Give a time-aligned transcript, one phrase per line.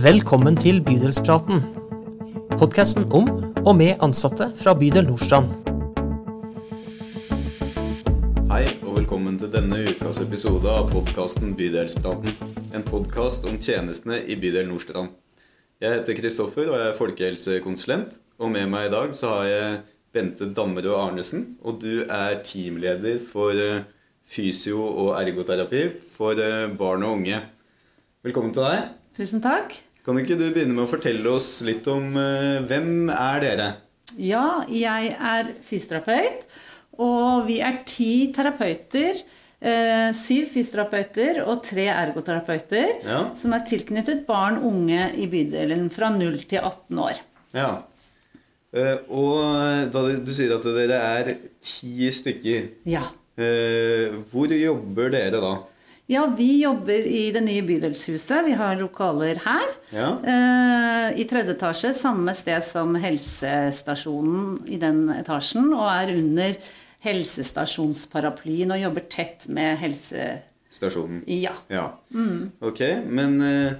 [0.00, 1.58] Velkommen til Bydelspraten.
[2.56, 3.26] Podkasten om
[3.66, 5.50] og med ansatte fra bydel Nordstrand.
[8.48, 12.32] Hei, og velkommen til denne ukas episode av podkasten Bydelspraten.
[12.72, 15.10] En podkast om tjenestene i bydel Nordstrand.
[15.84, 18.16] Jeg heter Kristoffer og jeg er folkehelsekonsulent.
[18.40, 19.76] Og med meg i dag så har jeg
[20.16, 21.44] Bente Dammerud Arnesen.
[21.60, 23.84] Og du er teamleder for eh,
[24.24, 25.84] fysio- og ergoterapi
[26.16, 27.44] for eh, barn og unge.
[28.24, 28.90] Velkommen til deg.
[29.20, 29.76] Tusen takk.
[30.06, 33.68] Kan ikke du begynne med å fortelle oss litt om uh, hvem er dere?
[34.18, 36.46] Ja, jeg er fysioterapeut,
[37.00, 39.20] og vi er ti terapeuter.
[39.60, 43.18] Eh, syv fysioterapeuter og tre ergoterapeuter Ja.
[43.36, 47.20] som er tilknyttet barn og unge i bydelen fra 0 til 18 år.
[47.52, 47.82] Ja.
[48.72, 52.70] Uh, og da du, sier at dere er ti stykker.
[52.88, 53.02] Ja.
[53.36, 55.52] Uh, hvor jobber dere da?
[56.10, 58.42] Ja, vi jobber i det nye bydelshuset.
[58.48, 59.68] Vi har lokaler her.
[59.94, 60.08] Ja.
[60.26, 66.56] Eh, I tredje etasje, samme sted som helsestasjonen i den etasjen, og er under
[67.06, 70.26] helsestasjonsparaplyen og jobber tett med helse...
[70.70, 71.22] Stasjonen.
[71.30, 71.54] Ja.
[71.70, 71.86] Ja.
[72.62, 73.78] Ok, men uh,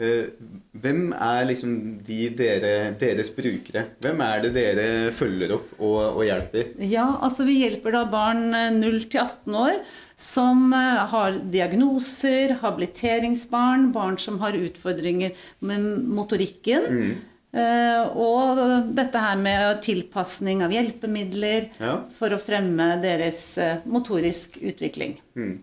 [0.00, 1.74] hvem er liksom
[2.06, 3.84] de dere, deres brukere?
[4.02, 6.72] Hvem er det dere følger opp og, og hjelper?
[6.88, 9.76] Ja, altså vi hjelper da barn eh, 0 til 18 år
[10.18, 15.36] som eh, har diagnoser, habiliteringsbarn, barn som har utfordringer
[15.68, 17.14] med motorikken.
[17.52, 21.98] Eh, og dette her med tilpasning av hjelpemidler Ja.
[22.16, 25.18] for å fremme deres eh, motorisk utvikling.
[25.36, 25.58] Mm.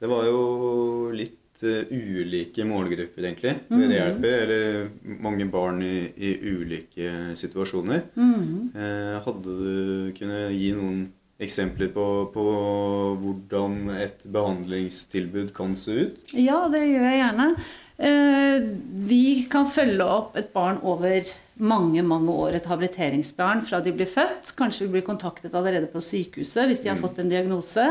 [0.00, 0.40] Det var jo
[1.14, 3.54] litt ulike målgrupper, egentlig.
[3.70, 4.88] Dere hjelper eller
[5.22, 8.08] mange barn i, i ulike situasjoner.
[8.16, 11.04] Eh, hadde du kunne gi noen
[11.44, 12.44] eksempler på, på
[13.20, 16.20] hvordan et behandlingstilbud kan se ut?
[16.38, 17.48] Ja, det gjør jeg gjerne.
[17.98, 18.60] Eh,
[19.04, 24.08] Vi kan følge opp et barn over mange mange år, et habiliteringsbarn fra de blir
[24.10, 24.50] født.
[24.58, 27.84] Kanskje vi blir kontaktet allerede på sykehuset hvis de har fått en diagnose.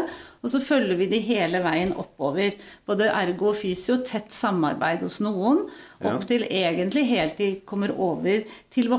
[0.44, 2.58] Og så følger vi de hele veien oppover.
[2.88, 5.64] Både ergo og fysio, tett samarbeid hos noen.
[6.04, 8.44] Opp til egentlig helt til de kommer over
[8.74, 8.92] til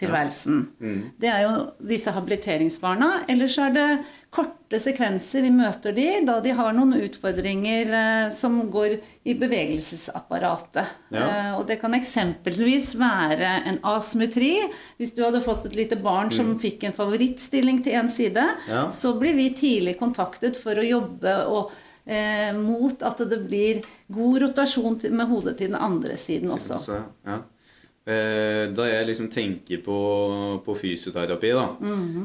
[0.00, 1.12] voksentilværelsen.
[1.20, 3.24] Det er jo disse habiliteringsbarna.
[3.28, 8.56] Ellers er det korte sekvenser vi møter de da de har noen utfordringer eh, som
[8.72, 8.96] går
[9.28, 10.86] i bevegelsesapparatet.
[11.12, 11.20] Ja.
[11.26, 14.54] Eh, og det kan eksempelvis være en asymmetri.
[14.98, 18.90] Hvis du hadde fått et lite barn som fikk en favorittstilling til én side, Ja.
[18.90, 21.70] så blir vi tidlig kontaktet for å jobbe og
[22.06, 26.78] eh, mot at det blir god rotasjon med hodet til den andre siden også.
[26.80, 27.42] Så, ja.
[28.06, 29.96] Eh, Da jeg liksom tenker på,
[30.64, 31.68] på fysioterapi, da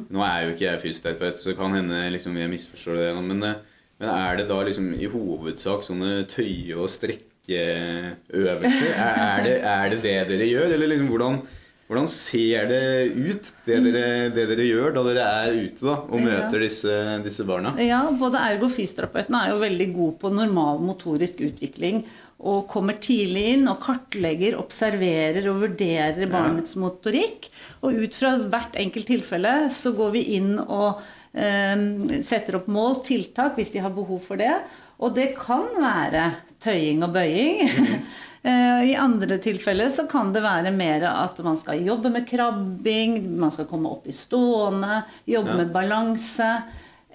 [0.10, 3.12] Nå er jo ikke jeg fysioterapeut, så kan hende liksom jeg misforstår det.
[3.28, 3.60] Men, eh,
[4.00, 8.90] men er det da liksom i hovedsak sånne tøye- og strekkeøvelser?
[8.98, 10.74] Er, er, det, er det det dere gjør?
[10.74, 11.40] Eller liksom hvordan,
[11.88, 12.80] hvordan ser det
[13.16, 17.46] ut, det dere, det dere gjør da dere er ute da, og møter disse, disse
[17.48, 17.72] barna?
[17.80, 22.02] Ja, både ergo og fysioterapeutene er jo veldig gode på normal motorisk utvikling.
[22.38, 27.47] Og kommer tidlig inn og kartlegger, observerer og vurderer barnets motorikk.
[27.80, 31.00] Og ut fra hvert enkelt tilfelle så går vi inn og
[31.31, 34.53] eh, setter opp mål, tiltak, hvis de har behov for det.
[35.00, 37.64] Og det kan være tøying og bøying.
[37.64, 38.00] Eh,
[38.47, 43.52] I andre tilfeller så kan det være mer at man skal jobbe med krabbing, man
[43.52, 45.58] skal komme opp i stående, jobbe Ja.
[45.58, 46.52] med balanse.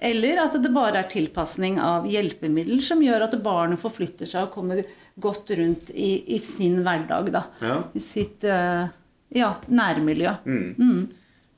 [0.03, 4.51] Eller at det bare er tilpasning av hjelpemiddel som gjør at barnet forflytter seg og
[4.57, 4.81] kommer
[5.17, 7.31] godt rundt i, i sin hverdag.
[7.31, 7.43] Da.
[7.63, 7.77] Ja.
[7.95, 8.87] I sitt eh,
[9.33, 10.33] ja, nærmiljø.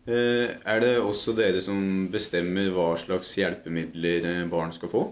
[0.06, 5.06] Eh, Er det også dere som bestemmer hva slags hjelpemidler eh, barn skal få?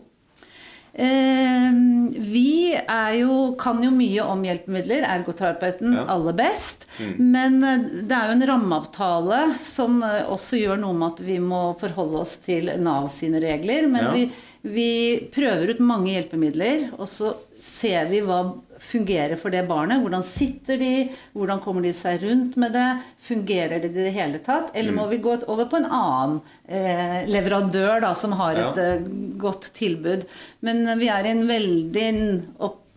[0.94, 1.72] Eh,
[2.20, 2.78] vi
[3.18, 6.06] jo, kan jo mye om hjelpemidler, ergoterapeuten Ja.
[6.14, 6.86] aller best.
[7.18, 11.40] Men eh, det er jo en rammeavtale som eh, også gjør noe med at vi
[11.42, 13.88] må forholde oss til Nav sine regler.
[13.90, 14.12] Men Ja.
[14.14, 14.28] vi,
[14.64, 14.90] vi
[15.34, 17.34] prøver ut mange hjelpemidler, og så
[17.64, 20.02] ser vi hva fungerer for det barnet.
[20.04, 21.10] Hvordan sitter de?
[21.34, 22.88] Hvordan kommer de seg rundt med det?
[23.24, 24.74] Fungerer det i det hele tatt?
[24.76, 28.84] Eller må vi gå over på en annen eh, leverandør da, som har et Ja.
[28.98, 29.06] eh,
[29.44, 30.26] godt tilbud?
[30.66, 32.08] Men vi er i en veldig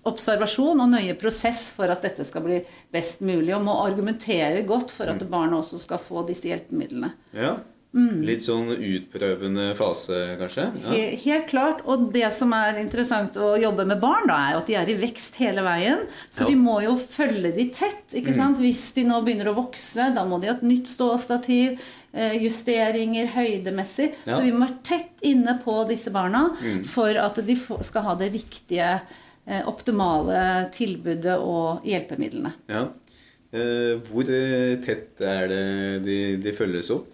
[0.06, 2.60] observasjon og nøye prosess for at dette skal bli
[2.94, 7.10] best mulig, og må argumentere godt for at barna også skal få disse hjelpemidlene.
[7.34, 7.56] Ja.
[7.96, 10.66] Litt sånn utprøvende fase, kanskje?
[10.82, 10.90] Ja.
[10.92, 11.78] Helt, Helt klart.
[11.88, 14.96] Og det som er interessant å jobbe med barn, da, er at de er i
[15.00, 16.02] vekst hele veien.
[16.28, 16.48] Så Ja.
[16.50, 18.04] vi må jo følge de tett.
[18.12, 18.58] ikke sant?
[18.60, 21.78] Hvis de nå begynner å vokse, da må de ha et nytt ståstativ.
[22.14, 24.12] eh, Justeringer høydemessig.
[24.26, 24.36] Ja.
[24.36, 26.56] Så vi må være tett inne på disse barna
[26.86, 29.00] for at de skal ha det riktige
[29.46, 32.52] eh, optimale tilbudet og hjelpemidlene.
[32.68, 32.86] Ja.
[33.52, 34.24] Eh, hvor
[34.84, 37.06] tett er det de, de følges opp?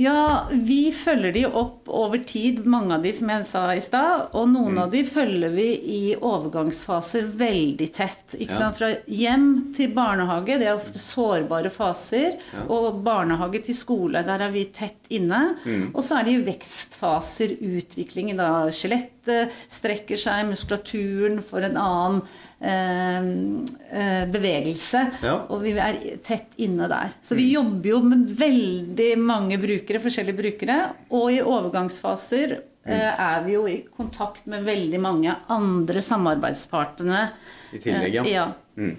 [0.00, 4.30] Ja, vi følger de opp over tid, mange av de som jeg sa i stad.
[4.38, 8.36] Og noen av de følger vi i overgangsfaser veldig tett.
[8.38, 8.70] Ikke Ja.
[8.72, 12.38] Fra hjem til barnehage, det er ofte sårbare faser.
[12.68, 15.56] Og barnehage til skole, der er vi tett inne.
[15.94, 18.36] Og så er det jo vekstfaser, utvikling i
[18.72, 19.21] Skjelettet
[19.70, 22.18] strekker seg, muskulaturen får en annen
[22.58, 23.28] eh,
[23.92, 25.04] eh, bevegelse.
[25.22, 25.36] Ja.
[25.52, 27.14] Og vi er tett inne der.
[27.22, 30.80] Så vi jobber jo med veldig mange brukere, forskjellige brukere.
[31.14, 37.28] Og i overgangsfaser eh, er vi jo i kontakt med veldig mange andre samarbeidspartnere.
[37.72, 38.26] I tillegg, ja.
[38.26, 38.48] Eh, ja.
[38.76, 38.96] Mm.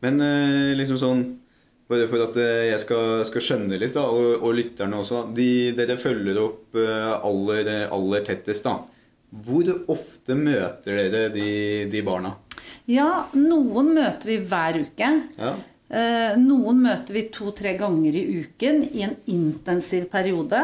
[0.00, 1.22] Men eh, liksom sånn
[1.90, 5.24] Bare for at eh, jeg skal, skal skjønne litt, da, og, og lytterne også.
[5.34, 8.76] De, dere følger opp eh, aller, aller tettest, da.
[9.30, 11.48] Hvor ofte møter dere de,
[11.92, 12.34] de barna?
[12.90, 15.10] ja, noen møter vi hver uke.
[15.38, 15.52] Ja.
[15.90, 20.60] Eh, Noen møter vi to-tre ganger i uken i en intensiv periode.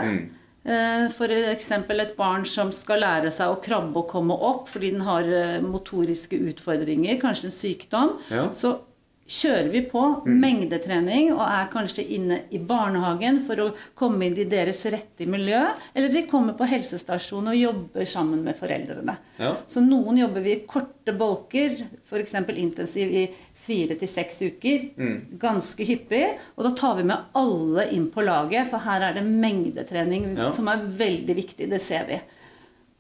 [0.67, 4.93] Eh, For eksempel et barn som skal lære seg å krabbe og komme opp fordi
[4.95, 8.13] den har eh, motoriske utfordringer, kanskje en sykdom.
[8.31, 8.49] Ja.
[8.55, 8.77] Så
[9.27, 13.67] kjører vi på mengdetrening og er kanskje inne i barnehagen for å
[13.99, 15.65] komme inn i deres rette miljø.
[15.95, 19.17] Eller de kommer på helsestasjonen og jobber sammen med foreldrene.
[19.43, 19.55] Ja.
[19.67, 21.75] Så noen jobber vi i korte bolker,
[22.07, 22.35] f.eks.
[22.55, 23.27] intensiv i
[23.67, 24.87] fire til seks uker.
[25.43, 26.25] Ganske hyppig.
[26.55, 30.53] Og da tar vi med alle inn på laget, for her er det mengdetrening Ja.
[30.53, 31.71] som er veldig viktig.
[31.71, 32.21] Det ser vi.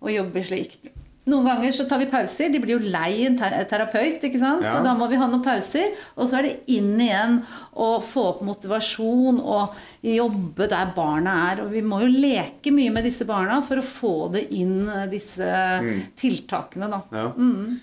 [0.03, 0.79] Og jobber slik.
[1.27, 2.53] Noen ganger så tar vi pauser.
[2.55, 4.63] De blir jo lei en ter terapeut, ikke sant?
[4.63, 4.77] Ja.
[4.77, 5.93] så da må vi ha noen pauser.
[6.17, 7.41] Og så er det inn igjen
[7.75, 9.75] og få opp motivasjon og
[10.07, 11.65] jobbe der barna er.
[11.65, 15.27] Og vi må jo leke mye med disse barna for å få det inn, disse
[15.27, 17.01] disse tiltakene, da.
[17.13, 17.33] Ja.
[17.37, 17.81] Mm.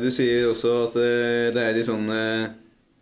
[0.00, 2.46] Du sier også at eh, det er de sånn eh,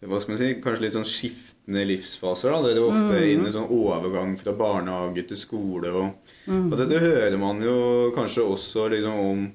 [0.04, 0.48] Hva skal man si?
[0.62, 2.50] Kanskje litt sånn skiftende livsfaser.
[2.50, 5.92] da Det er ofte inne en sånn overgang fra barnehage til skole.
[5.94, 7.76] Og, og dette hører man jo
[8.16, 9.46] kanskje også liksom om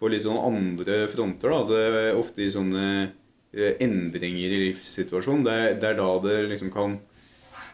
[0.00, 1.52] på litt sånn andre fronter.
[1.52, 2.84] da Det er ofte i sånne
[3.52, 5.44] eh, endringer i livssituasjonen.
[5.46, 6.98] Det er, det er da det liksom kan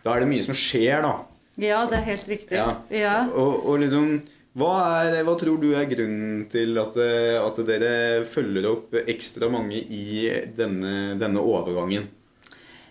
[0.05, 1.15] Da er det mye som skjer, da.
[1.59, 2.59] Ja, det er helt riktig.
[2.59, 2.73] Ja.
[2.93, 3.17] Ja.
[3.33, 4.19] Og, og liksom
[4.57, 4.73] hva,
[5.05, 9.83] er, hva tror du er grunnen til at, eh, at dere følger opp ekstra mange
[9.83, 12.07] i denne, denne overgangen?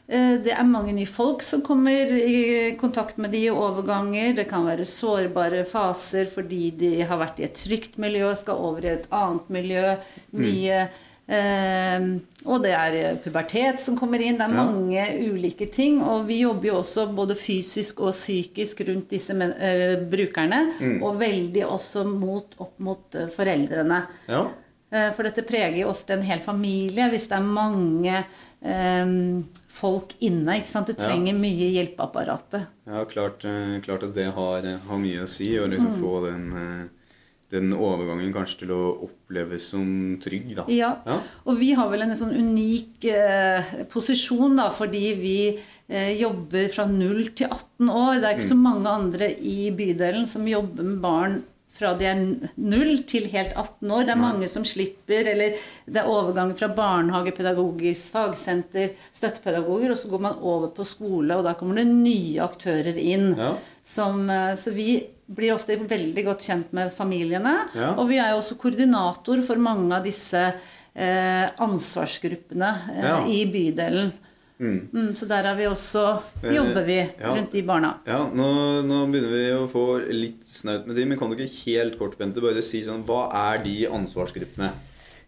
[0.07, 4.35] Eh, Det er mange nye folk som kommer i kontakt med de i overganger.
[4.35, 8.85] Det kan være sårbare faser fordi de har vært i et trygt miljø, skal over
[8.85, 9.95] i et annet miljø.
[10.33, 10.87] Nye
[11.27, 12.05] eh,
[12.45, 14.37] Og det er eh, pubertet som kommer inn.
[14.37, 14.65] Det er Ja.
[14.69, 15.99] mange ulike ting.
[16.03, 21.01] Og vi jobber jo også både fysisk og psykisk rundt disse eh, brukerne.
[21.01, 24.03] Og veldig også mot, opp mot foreldrene.
[24.29, 24.45] Ja.
[24.91, 28.19] Eh, For dette preger jo ofte en hel familie hvis det er mange
[28.61, 29.13] eh,
[29.75, 30.59] folk inne.
[30.61, 30.87] ikke sant?
[30.87, 31.07] Du Ja.
[31.09, 32.67] trenger mye hjelpeapparatet.
[32.87, 35.49] Ja, klart, eh, klart at det har, har mye å si.
[35.57, 36.89] Å liksom få den,
[37.51, 40.65] den overgangen kanskje til å oppleves som trygg, da.
[40.71, 40.95] Ja.
[41.05, 41.19] Ja.
[41.45, 45.35] Og vi har vel en sånn unik eh, posisjon da, fordi vi
[45.89, 48.21] eh, jobber fra 0 til 18 år.
[48.21, 51.43] Det er ikke så mange andre i bydelen som jobber med barn
[51.75, 52.19] fra de er
[52.55, 54.05] null til helt 18 år.
[54.07, 59.99] Det er mange som slipper, eller det er overgang fra barnehage, pedagogisk fagsenter, støttepedagoger, og
[59.99, 63.33] så går man over på skole, og da kommer det nye aktører inn.
[63.37, 63.51] Ja.
[63.85, 67.57] Som, eh, så vi blir ofte veldig godt kjent med familiene.
[67.75, 67.93] Ja.
[67.99, 70.41] Og vi er jo også koordinator for mange av disse
[70.95, 73.17] eh, ansvarsgruppene eh, Ja.
[73.27, 74.13] i bydelen.
[74.59, 77.33] Mm, så der er vi også, Eh, jobber vi ja.
[77.35, 77.93] rundt de barna.
[78.07, 81.65] Ja, nå, nå begynner vi å få litt snaut med de, men kan du ikke
[81.65, 84.71] helt kort, Bente, bare si sånn Hva er de ansvarsgruppene?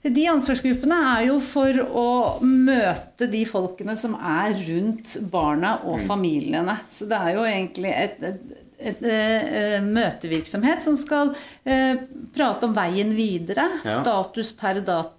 [0.08, 2.06] De ansvarsgruppene er jo for å
[2.46, 6.08] møte de folkene som er rundt barna og Mm.
[6.08, 6.78] familiene.
[6.88, 8.40] Så det er jo egentlig et, et,
[8.80, 11.32] et, eh, møtevirksomhet som skal
[11.66, 11.98] eh,
[12.36, 13.68] prate om veien videre.
[13.84, 14.00] Ja.
[14.02, 15.14] Status per, dat,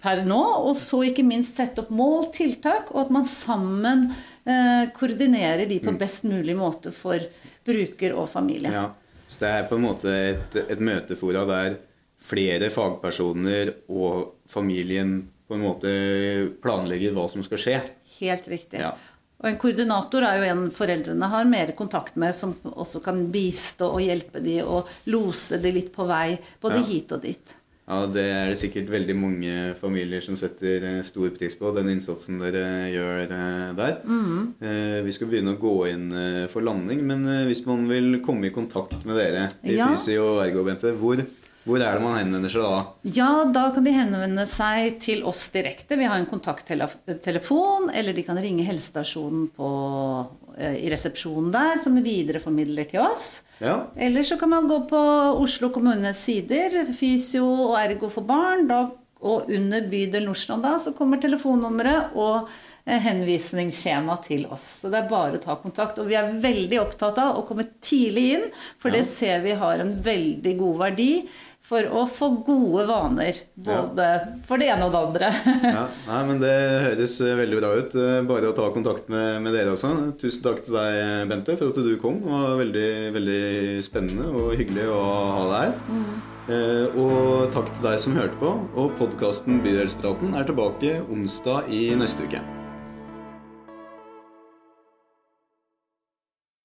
[0.00, 0.40] per nå.
[0.68, 4.06] Og så ikke minst sette opp mål, tiltak, og at man sammen
[4.46, 5.98] eh, koordinerer de på Mm.
[6.00, 7.18] best mulig måte for
[7.64, 8.72] bruker og familie.
[8.72, 8.90] Ja,
[9.28, 11.76] Så det er på en måte et, et møtefora der
[12.24, 15.90] flere fagpersoner og familien på en måte
[16.62, 17.80] planlegger hva som skal skje?
[18.20, 18.80] Helt riktig.
[18.80, 18.94] Ja.
[19.44, 23.90] Og en koordinator er jo en foreldrene har mer kontakt med, som også kan bistå
[23.92, 26.86] og hjelpe de og lose de litt på vei, både Ja.
[26.88, 27.52] hit og dit.
[27.86, 31.90] Ja, Det er det sikkert veldig mange familier som setter eh, stor pris på, den
[31.92, 33.98] innsatsen dere gjør eh, der.
[34.08, 34.54] Mm.
[34.64, 38.22] Eh, Vi skal begynne å gå inn eh, for landing, men eh, hvis man vil
[38.24, 39.90] komme i kontakt med dere i Ja.
[39.92, 41.20] Fysi og Ergo, Bente, hvor,
[41.64, 42.80] Hvor er det man henvender seg da?
[43.16, 45.96] Ja, da kan de henvende seg til oss direkte.
[45.96, 49.68] Vi har en kontakttelefon, eller de kan ringe helsestasjonen på,
[50.58, 53.42] eh, i resepsjonen der, som videreformidler til oss.
[53.64, 53.86] Ja.
[53.96, 55.00] Eller så kan man gå på
[55.40, 58.66] Oslo kommunes sider, fysio og ergo for barn.
[58.68, 58.82] Da,
[59.24, 62.48] og under bydel Nordstrand da, så kommer telefonnummeret og
[62.84, 64.82] eh, henvisningsskjema til oss.
[64.82, 65.98] Så det er bare å ta kontakt.
[66.02, 68.98] Og vi er veldig opptatt av å komme tidlig inn, for Ja.
[68.98, 71.10] det ser vi har en veldig god verdi
[71.64, 73.38] for å få gode vaner.
[73.56, 74.06] Både
[74.44, 75.30] for det ene og det andre.
[75.78, 76.52] Ja, nei, men Det
[76.84, 77.96] høres eh, veldig bra ut.
[77.96, 79.94] Eh, Bare å ta kontakt med, med dere også.
[80.20, 82.20] Tusen takk til deg, Bente, for at du kom.
[82.24, 83.40] Det var veldig, veldig
[83.86, 85.00] spennende og hyggelig å
[85.38, 86.20] ha deg her.
[86.44, 88.52] Eh, og takk til deg som hørte på.
[88.76, 92.44] Og podkasten Bydelspraten er tilbake onsdag i neste uke.